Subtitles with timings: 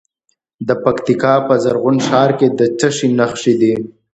[0.67, 3.73] د پکتیکا په زرغون شهر کې د څه شي نښې دي؟